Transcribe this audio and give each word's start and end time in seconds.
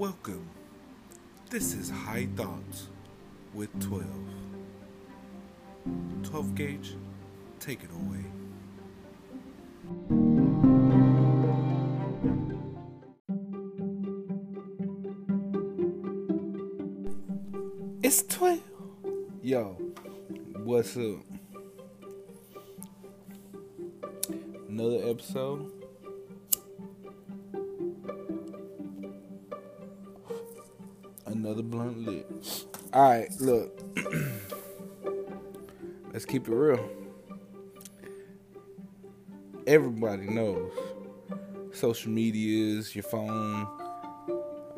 Welcome. 0.00 0.48
This 1.50 1.74
is 1.74 1.90
High 1.90 2.26
Thoughts 2.34 2.88
with 3.52 3.68
12. 3.86 4.06
12 6.22 6.54
gauge, 6.54 6.96
take 7.58 7.82
it 7.82 7.90
away. 7.90 8.24
It's 18.02 18.22
12. 18.22 18.58
Yo, 19.42 19.76
what's 20.64 20.96
up? 20.96 21.26
Another 24.66 25.10
episode. 25.10 25.79
Another 31.42 31.62
blunt 31.62 31.96
lit. 32.04 32.30
Alright, 32.92 33.30
look. 33.40 33.80
Let's 36.12 36.26
keep 36.26 36.46
it 36.46 36.52
real. 36.52 36.86
Everybody 39.66 40.24
knows 40.24 40.70
social 41.72 42.10
medias, 42.10 42.94
your 42.94 43.04
phone, 43.04 43.66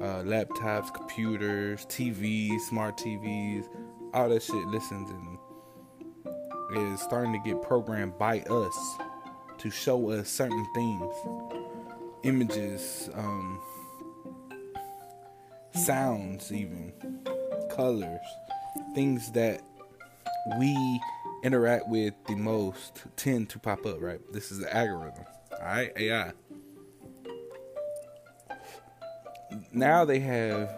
uh, 0.00 0.22
laptops, 0.22 0.94
computers, 0.94 1.84
TVs, 1.86 2.60
smart 2.60 2.96
TVs, 2.96 3.66
all 4.14 4.28
that 4.28 4.44
shit 4.44 4.64
listens 4.68 5.10
and 5.10 5.38
is 6.92 7.00
starting 7.00 7.32
to 7.32 7.40
get 7.40 7.60
programmed 7.60 8.16
by 8.18 8.38
us 8.42 8.98
to 9.58 9.68
show 9.68 10.10
us 10.10 10.28
certain 10.28 10.64
things, 10.76 11.12
images, 12.22 13.10
um, 13.14 13.60
sounds, 15.74 16.52
even 16.52 16.92
colors, 17.74 18.20
things 18.94 19.32
that 19.32 19.62
we 20.58 21.00
interact 21.44 21.88
with 21.88 22.14
the 22.26 22.36
most 22.36 23.02
tend 23.16 23.48
to 23.50 23.58
pop 23.58 23.84
up, 23.86 24.00
right? 24.00 24.20
This 24.32 24.52
is 24.52 24.58
the 24.58 24.74
algorithm, 24.74 25.24
all 25.52 25.64
right? 25.64 25.92
AI. 25.96 26.32
Now 29.72 30.04
they 30.04 30.20
have 30.20 30.70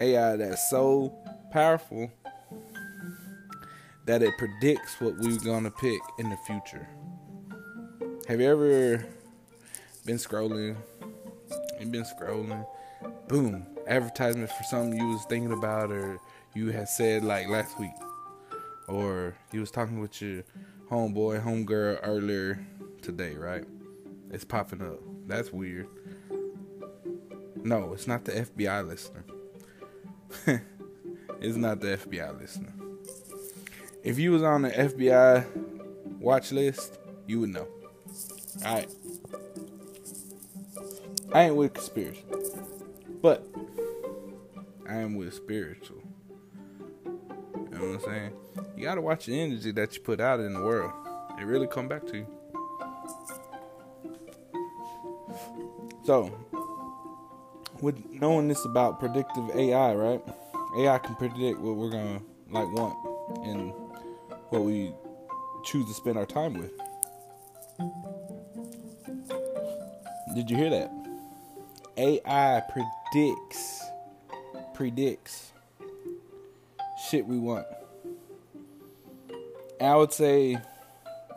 AI 0.00 0.36
that's 0.36 0.68
so 0.70 1.14
powerful 1.52 2.10
that 4.06 4.22
it 4.22 4.36
predicts 4.38 5.00
what 5.00 5.16
we're 5.18 5.38
gonna 5.38 5.70
pick 5.70 6.00
in 6.18 6.30
the 6.30 6.36
future. 6.38 6.88
Have 8.28 8.40
you 8.40 8.48
ever 8.48 9.06
been 10.04 10.16
scrolling? 10.16 10.76
You've 11.78 11.92
been 11.92 12.04
scrolling, 12.04 12.66
boom, 13.28 13.66
advertisement 13.86 14.50
for 14.50 14.64
something 14.64 14.98
you 14.98 15.08
was 15.08 15.24
thinking 15.24 15.52
about 15.52 15.90
or 15.90 16.20
you 16.54 16.70
had 16.70 16.88
said 16.88 17.24
like 17.24 17.48
last 17.48 17.78
week, 17.78 17.94
or 18.88 19.34
you 19.52 19.60
was 19.60 19.70
talking 19.70 20.00
with 20.00 20.20
your 20.20 20.42
homeboy, 20.90 21.42
homegirl 21.42 22.00
earlier 22.02 22.64
today, 23.00 23.34
right? 23.34 23.64
It's 24.30 24.44
popping 24.44 24.82
up. 24.82 25.00
That's 25.26 25.52
weird. 25.52 25.88
No, 27.62 27.92
it's 27.92 28.06
not 28.06 28.24
the 28.24 28.32
FBI 28.32 28.86
listener. 28.86 29.24
it's 31.40 31.56
not 31.56 31.80
the 31.80 31.96
FBI 31.96 32.40
listener. 32.40 32.72
If 34.02 34.18
you 34.18 34.32
was 34.32 34.42
on 34.42 34.62
the 34.62 34.70
FBI 34.70 35.46
watch 36.18 36.50
list, 36.50 36.98
you 37.26 37.40
would 37.40 37.50
know. 37.50 37.68
Alright. 38.64 38.90
I 41.32 41.44
ain't 41.44 41.56
with 41.56 41.74
conspiracy. 41.74 42.24
But 43.20 43.46
I 44.88 44.96
am 44.96 45.16
with 45.16 45.34
spiritual. 45.34 46.02
You 47.04 47.68
know 47.70 47.86
what 47.88 47.94
I'm 47.94 48.00
saying? 48.00 48.32
You 48.76 48.84
gotta 48.84 49.00
watch 49.00 49.26
the 49.26 49.40
energy 49.40 49.72
that 49.72 49.94
you 49.94 50.02
put 50.02 50.20
out 50.20 50.40
in 50.40 50.52
the 50.52 50.62
world. 50.62 50.92
It 51.38 51.44
really 51.44 51.66
come 51.66 51.88
back 51.88 52.06
to 52.08 52.18
you. 52.18 52.26
So, 56.04 56.30
with 57.80 58.04
knowing 58.10 58.48
this 58.48 58.64
about 58.64 58.98
predictive 58.98 59.50
AI, 59.54 59.94
right? 59.94 60.22
AI 60.78 60.98
can 60.98 61.14
predict 61.16 61.58
what 61.58 61.76
we're 61.76 61.90
gonna 61.90 62.20
like 62.50 62.70
want 62.72 62.96
and 63.46 63.72
what 64.50 64.62
we 64.62 64.92
choose 65.64 65.86
to 65.86 65.94
spend 65.94 66.18
our 66.18 66.26
time 66.26 66.54
with. 66.54 66.72
Did 70.34 70.50
you 70.50 70.56
hear 70.56 70.70
that? 70.70 70.90
AI 71.96 72.62
predicts 73.12 73.84
predicts 74.72 75.52
shit 77.10 77.26
we 77.26 77.38
want. 77.38 77.66
I 79.80 79.94
would 79.96 80.12
say 80.12 80.56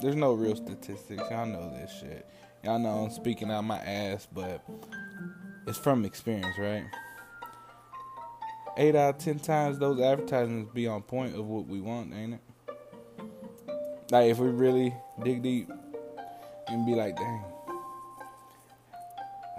there's 0.02 0.16
no 0.16 0.34
real 0.34 0.56
statistics. 0.56 1.22
Y'all 1.30 1.46
know 1.46 1.70
this 1.72 1.92
shit. 2.00 2.26
Y'all 2.64 2.80
know 2.80 3.04
I'm 3.04 3.12
speaking 3.12 3.52
out 3.52 3.64
my 3.64 3.80
ass, 3.80 4.26
but 4.32 4.64
it's 5.68 5.78
from 5.78 6.06
experience, 6.06 6.58
right? 6.58 6.86
Eight 8.78 8.96
out 8.96 9.16
of 9.16 9.18
ten 9.22 9.40
times 9.40 9.78
those 9.78 10.00
advertisements 10.00 10.72
be 10.74 10.88
on 10.88 11.02
point 11.02 11.36
of 11.36 11.46
what 11.46 11.68
we 11.68 11.82
want, 11.82 12.14
ain't 12.14 12.36
it? 12.36 12.42
Like 14.12 14.32
if 14.32 14.38
we 14.38 14.48
really 14.48 14.94
dig 15.24 15.44
deep 15.44 15.70
and 16.68 16.86
be 16.86 16.96
like, 16.96 17.18
dang, 17.18 17.44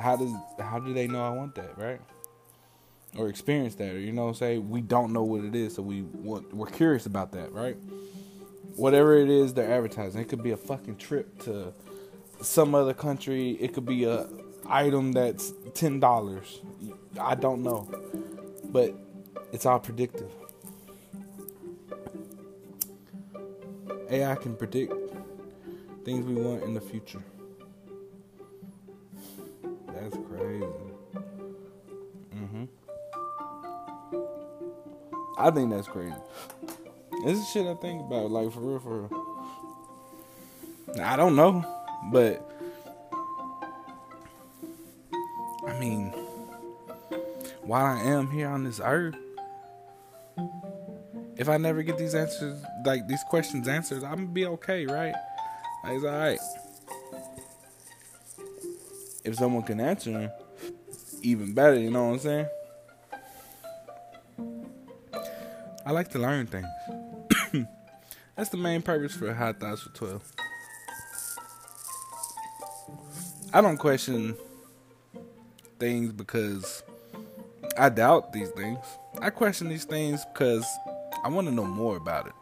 how 0.06 0.14
does 0.14 0.30
how 0.60 0.78
do 0.78 0.94
they 0.94 1.08
know 1.08 1.20
I 1.20 1.30
want 1.30 1.56
that, 1.56 1.76
right? 1.76 2.00
Or 3.18 3.28
experience 3.28 3.74
that, 3.74 3.92
or 3.92 3.98
you 3.98 4.12
know, 4.12 4.32
say 4.32 4.58
we 4.58 4.80
don't 4.80 5.12
know 5.12 5.24
what 5.24 5.42
it 5.44 5.56
is, 5.56 5.74
so 5.74 5.82
we 5.82 6.02
want 6.02 6.54
we're 6.54 6.68
curious 6.68 7.06
about 7.06 7.32
that, 7.32 7.52
right? 7.52 7.76
Whatever 8.76 9.18
it 9.18 9.28
is 9.28 9.54
they're 9.54 9.72
advertising, 9.72 10.20
it 10.20 10.28
could 10.28 10.44
be 10.44 10.52
a 10.52 10.56
fucking 10.56 10.98
trip 10.98 11.42
to 11.42 11.72
some 12.40 12.72
other 12.72 12.94
country. 12.94 13.58
It 13.60 13.74
could 13.74 13.84
be 13.84 14.04
a 14.04 14.28
item 14.68 15.10
that's 15.10 15.52
ten 15.74 15.98
dollars. 15.98 16.60
I 17.20 17.34
don't 17.34 17.64
know, 17.64 17.90
but 18.66 18.94
it's 19.52 19.66
all 19.66 19.80
predictive. 19.80 20.30
AI 24.08 24.36
can 24.36 24.54
predict 24.54 24.94
things 26.04 26.24
we 26.24 26.34
want 26.34 26.62
in 26.62 26.74
the 26.74 26.80
future. 26.80 27.24
That's 30.06 30.24
crazy. 30.28 30.64
hmm 32.32 32.64
I 35.36 35.50
think 35.50 35.70
that's 35.70 35.88
crazy. 35.88 36.14
This 37.24 37.40
is 37.40 37.48
shit 37.48 37.66
I 37.66 37.74
think 37.74 38.02
about, 38.02 38.30
like 38.30 38.52
for 38.52 38.60
real, 38.60 38.78
for 38.78 39.00
real. 39.00 39.10
I 41.02 41.16
don't 41.16 41.34
know, 41.34 41.64
but 42.12 42.48
I 45.66 45.76
mean, 45.80 46.12
while 47.62 47.84
I 47.84 48.00
am 48.02 48.30
here 48.30 48.48
on 48.48 48.62
this 48.62 48.80
earth, 48.82 49.16
if 51.36 51.48
I 51.48 51.56
never 51.56 51.82
get 51.82 51.98
these 51.98 52.14
answers, 52.14 52.62
like 52.84 53.08
these 53.08 53.24
questions 53.24 53.66
answered, 53.66 54.04
I'm 54.04 54.14
gonna 54.14 54.26
be 54.28 54.46
okay, 54.46 54.86
right? 54.86 55.14
Like, 55.82 55.94
it's 55.96 56.04
alright. 56.04 56.38
If 59.26 59.34
someone 59.34 59.64
can 59.64 59.81
answer 59.81 60.32
even 61.20 61.53
better, 61.53 61.75
you 61.75 61.91
know 61.91 62.06
what 62.06 62.12
I'm 62.12 62.19
saying? 62.20 62.47
I 65.84 65.91
like 65.91 66.09
to 66.12 66.20
learn 66.20 66.47
things. 66.47 66.69
That's 68.36 68.50
the 68.50 68.56
main 68.56 68.82
purpose 68.82 69.16
for 69.16 69.34
Hot 69.34 69.59
Thoughts 69.59 69.82
for 69.82 69.91
12. 69.91 70.32
I 73.53 73.60
don't 73.60 73.78
question 73.78 74.36
things 75.80 76.12
because 76.12 76.84
I 77.77 77.89
doubt 77.89 78.33
these 78.33 78.50
things. 78.50 78.78
I 79.21 79.30
question 79.30 79.68
these 79.68 79.84
things 79.84 80.24
because 80.33 80.65
I 81.24 81.28
want 81.30 81.48
to 81.48 81.53
know 81.53 81.65
more 81.65 81.97
about 81.97 82.28
it. 82.28 82.33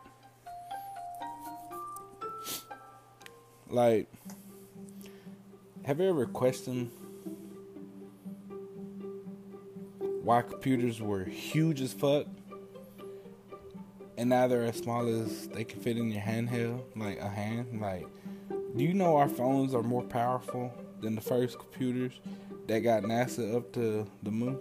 Like, 3.71 4.07
have 5.85 6.01
you 6.01 6.09
ever 6.09 6.25
questioned 6.25 6.91
why 10.23 10.41
computers 10.41 11.01
were 11.01 11.25
huge 11.25 11.83
as 11.83 11.93
fuck 11.93 12.27
and 14.17 14.31
now 14.31 14.47
they're 14.47 14.65
as 14.65 14.77
small 14.77 15.07
as 15.07 15.49
they 15.49 15.65
can 15.65 15.81
fit 15.81 15.99
in 15.99 16.11
your 16.11 16.23
handheld, 16.23 16.83
like 16.97 17.19
a 17.19 17.29
hand? 17.29 17.81
Like, 17.81 18.07
do 18.49 18.83
you 18.83 18.95
know 18.95 19.17
our 19.17 19.29
phones 19.29 19.75
are 19.75 19.83
more 19.83 20.03
powerful 20.03 20.73
than 21.03 21.15
the 21.15 21.21
first 21.21 21.59
computers 21.59 22.13
that 22.67 22.81
got 22.81 23.03
NASA 23.03 23.57
up 23.57 23.73
to 23.73 24.07
the 24.23 24.31
moon? 24.31 24.59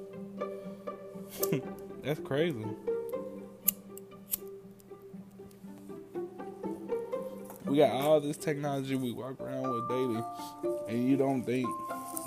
That's 2.03 2.19
crazy. 2.19 2.65
We 7.73 7.79
got 7.79 7.93
all 7.93 8.19
this 8.19 8.37
technology 8.37 8.93
we 8.93 9.11
walk 9.11 9.41
around 9.41 9.63
with 9.63 9.89
daily, 9.89 10.23
and 10.87 11.09
you 11.09 11.17
don't 11.17 11.43
think 11.43 11.67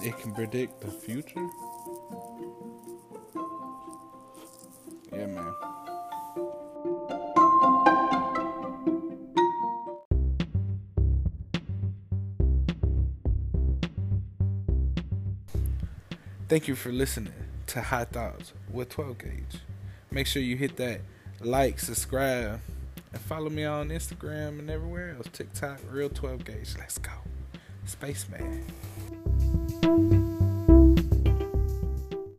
it 0.02 0.18
can 0.18 0.34
predict 0.34 0.80
the 0.80 0.90
future? 0.90 1.46
Yeah, 5.12 5.26
man. 5.26 5.54
Thank 16.48 16.66
you 16.66 16.74
for 16.74 16.90
listening 16.90 17.32
to 17.68 17.82
High 17.82 18.06
Thoughts 18.06 18.52
with 18.72 18.88
12 18.88 19.18
Gauge. 19.18 19.60
Make 20.10 20.26
sure 20.26 20.42
you 20.42 20.56
hit 20.56 20.76
that 20.78 21.02
like, 21.40 21.78
subscribe, 21.78 22.58
and 23.16 23.24
follow 23.24 23.48
me 23.48 23.64
on 23.64 23.88
Instagram 23.88 24.58
and 24.58 24.68
everywhere 24.68 25.16
else. 25.16 25.26
TikTok, 25.32 25.80
Real 25.90 26.10
12 26.10 26.44
Gauge. 26.44 26.74
Let's 26.78 26.98
go. 26.98 27.12
Spaceman. 27.86 28.66